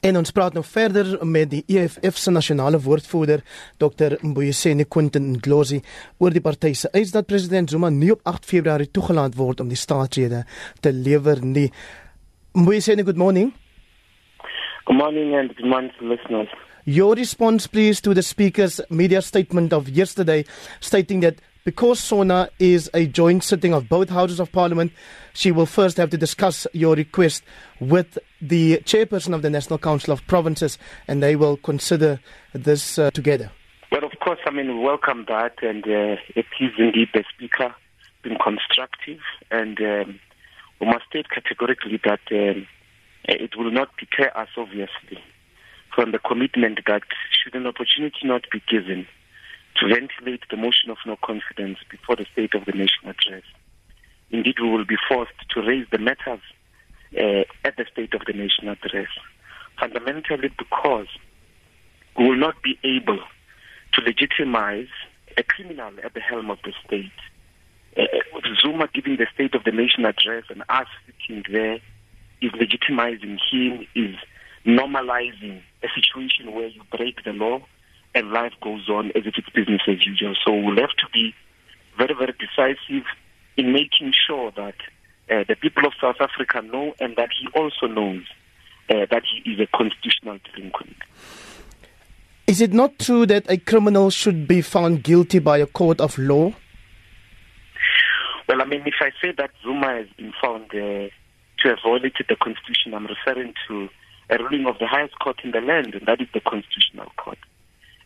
[0.00, 3.40] En ons praat nou verder met die EFF se nasionale woordvoerder
[3.82, 5.80] Dr Mbuyiseni Quentin Ndlozi
[6.22, 9.72] oor die party se eis dat president Zuma nie op 8 Februarie toegelaat word om
[9.72, 10.44] die staatsrede
[10.80, 11.72] te lewer nie.
[12.54, 13.50] Mbuyiseni, good morning.
[14.86, 16.48] Good morning and good morning to listeners.
[16.84, 20.44] Your response please to the speaker's media statement of yesterday
[20.80, 24.90] stating that because SONA is a joint sitting of both houses of parliament,
[25.34, 27.42] she will first have to discuss your request
[27.78, 32.20] with the chairperson of the National Council of Provinces, and they will consider
[32.54, 33.50] this uh, together.
[33.92, 37.74] Well, of course, I mean, we welcome that, and uh, it is indeed the speaker
[38.22, 40.18] been constructive, and um,
[40.80, 42.66] we must state categorically that um,
[43.24, 45.22] it will not deter us, obviously,
[45.94, 49.06] from the commitment that should an opportunity not be given
[49.80, 53.44] to ventilate the motion of no confidence before the State of the Nation address.
[54.30, 56.40] Indeed, we will be forced to raise the matters
[57.16, 59.08] uh, at the State of the Nation address,
[59.78, 61.06] fundamentally because
[62.18, 63.20] we will not be able
[63.92, 64.88] to legitimize
[65.36, 67.12] a criminal at the helm of the state.
[67.96, 68.02] Uh,
[68.60, 71.78] Zuma giving the State of the Nation address and us sitting there
[72.40, 74.16] is legitimizing him, is
[74.66, 77.60] normalizing a situation where you break the law
[78.14, 80.34] and life goes on as if it's business as usual.
[80.44, 81.34] So we'll have to be
[81.96, 83.04] very, very decisive
[83.56, 84.74] in making sure that
[85.30, 88.22] uh, the people of South Africa know and that he also knows
[88.88, 90.96] uh, that he is a constitutional delinquent.
[92.46, 96.16] Is it not true that a criminal should be found guilty by a court of
[96.16, 96.54] law?
[98.48, 101.10] Well, I mean, if I say that Zuma has been found uh,
[101.60, 103.90] to have violated the constitution, I'm referring to
[104.30, 107.38] a ruling of the highest court in the land, and that is the constitutional court.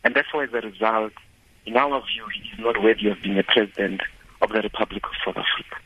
[0.03, 1.13] And therefore, as a result,
[1.65, 4.01] in our view, he is not worthy of being a president
[4.41, 5.77] of the Republic of South Africa.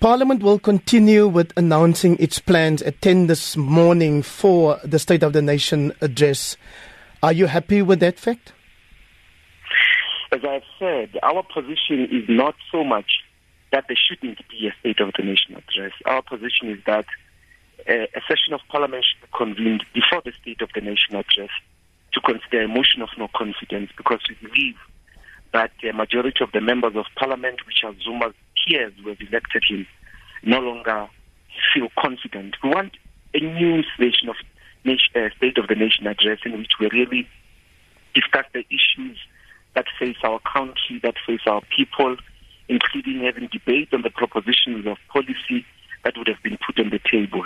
[0.00, 5.32] Parliament will continue with announcing its plans at 10 this morning for the State of
[5.32, 6.56] the Nation address.
[7.22, 8.52] Are you happy with that fact?
[10.32, 13.20] As I've said, our position is not so much
[13.70, 15.92] that there shouldn't be a State of the Nation address.
[16.06, 17.04] Our position is that
[17.88, 21.50] uh, a session of Parliament should be convened before the State of the Nation address
[22.24, 24.76] consider a motion of no confidence because we believe
[25.52, 28.34] that the majority of the members of parliament, which are Zuma's
[28.66, 29.86] peers who have elected him,
[30.42, 31.08] no longer
[31.74, 32.56] feel confident.
[32.62, 32.96] We want
[33.34, 34.36] a new session of
[34.84, 37.28] uh, State of the Nation address in which we really
[38.14, 39.18] discuss the issues
[39.74, 42.16] that face our country, that face our people,
[42.68, 45.64] including having debate on the propositions of policy
[46.04, 47.42] that would have been put on the table.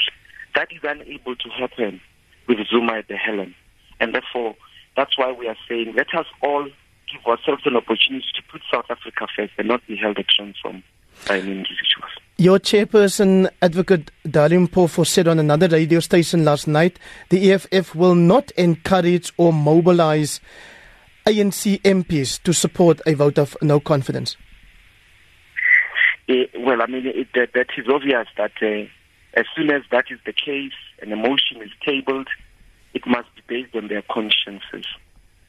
[0.55, 2.01] That is unable to happen
[2.49, 3.55] with Zuma at the helm.
[4.01, 4.56] And therefore,
[5.16, 8.87] that's why we are saying let us all give ourselves an opportunity to put South
[8.91, 10.82] Africa first and not be held at ransom
[11.28, 12.10] by any individuals.
[12.38, 16.99] Your chairperson, Advocate Dali Mpofu, said on another radio station last night
[17.31, 20.41] the EFF will not encourage or mobilize
[21.27, 24.37] ANC MPs to support a vote of no confidence.
[26.28, 28.88] Uh, well, I mean, it, that, that is obvious that uh,
[29.34, 32.28] as soon as that is the case and a motion is tabled,
[32.97, 34.87] it must be based on their consciences.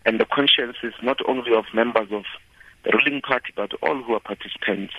[0.06, 2.24] And the consciences not only of members of
[2.84, 4.94] the ruling party, but all who are participants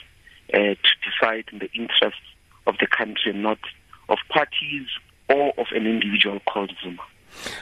[0.54, 2.28] uh, to decide in the interests
[2.66, 3.58] of the country, and not
[4.08, 4.86] of parties
[5.28, 7.02] or of an individual called Zuma.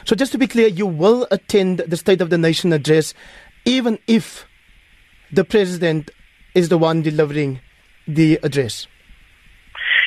[0.05, 3.13] So, just to be clear, you will attend the State of the Nation address
[3.65, 4.45] even if
[5.33, 6.11] the president
[6.55, 7.59] is the one delivering
[8.07, 8.87] the address?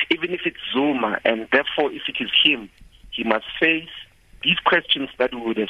[0.09, 2.69] Even if it's Zuma, and therefore, if it is him,
[3.11, 3.87] he must face
[4.43, 5.67] these questions that we would have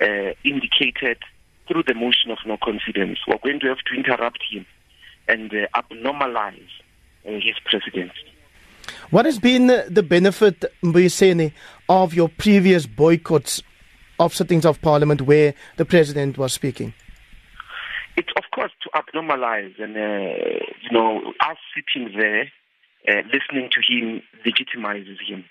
[0.00, 1.18] uh, indicated
[1.66, 4.66] through the motion of no confidence, we're going to have to interrupt him
[5.28, 6.60] and uh, abnormalize
[7.26, 8.12] uh, his presidency.
[9.10, 11.52] What has been the benefit, Mbuyiseni,
[11.88, 13.62] of your previous boycotts
[14.18, 16.92] of sittings of parliament where the president was speaking?
[18.16, 20.00] It's, of course, to abnormalize and, uh,
[20.82, 22.52] you know, us sitting there,
[23.08, 25.44] uh, listening to him legitimizes him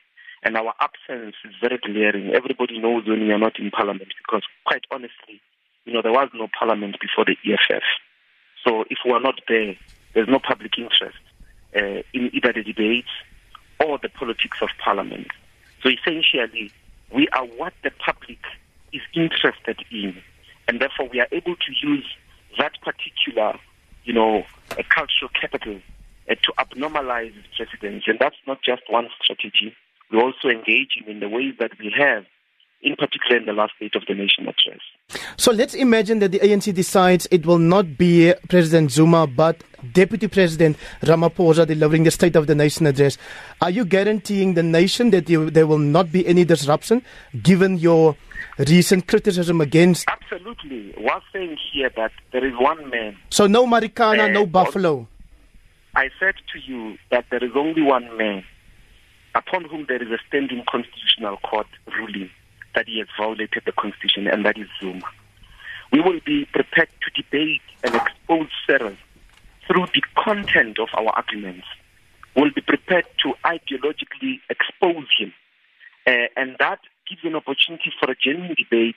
[0.44, 2.34] and our absence is very glaring.
[2.36, 5.42] Everybody knows when we are not in parliament because, quite honestly,
[5.86, 7.84] you know, there was no parliament before the EFF.
[8.66, 9.76] So if we are not there,
[10.14, 11.18] there's no public interest
[11.76, 13.10] uh, in either the debates
[13.84, 15.28] or the politics of parliament.
[15.82, 16.72] So essentially,
[17.14, 18.40] we are what the public
[18.92, 20.16] is interested in,
[20.68, 22.06] and therefore we are able to use
[22.58, 23.58] that particular,
[24.04, 24.44] you know,
[24.90, 25.80] cultural capital
[26.30, 28.12] uh, to abnormalize presidency.
[28.12, 29.76] And that's not just one strategy
[30.14, 32.26] we also engage him in the ways that we have
[32.84, 34.82] in particular in the last State of the Nation address.
[35.38, 39.64] So let's imagine that the ANC decides it will not be President Zuma but
[39.94, 43.18] Deputy President Ramaphosa delivering the State of the Nation address.
[43.62, 47.02] Are you guaranteeing the nation that you, there will not be any disruption
[47.42, 48.16] given your
[48.60, 50.06] recent criticism against?
[50.10, 50.94] Absolutely.
[50.98, 53.18] We're saying here that there is one man.
[53.30, 55.08] So no Marikana, uh, no Buffalo.
[55.96, 58.44] I said to you that there is only one man
[59.36, 62.30] upon whom there is a standing constitutional court ruling
[62.76, 65.06] that he has violated the constitution, and that is Zuma.
[65.92, 68.96] We will be prepared to debate and expose Cyril
[69.68, 71.68] through the content of our arguments.
[72.36, 75.34] We'll be prepared to ideologically expose him,
[76.08, 78.96] uh, and that gives an opportunity for a genuine debate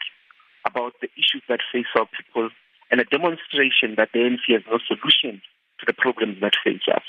[0.66, 2.50] about the issues that face our people
[2.90, 5.42] and a demonstration that the ANC has no solution
[5.78, 7.02] to the problems that face us.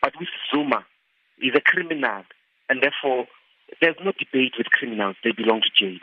[0.00, 0.84] But with Zuma,
[1.38, 2.22] he's a criminal,
[2.68, 3.26] and therefore
[3.80, 5.16] there's no debate with criminals.
[5.24, 5.98] They belong to jail.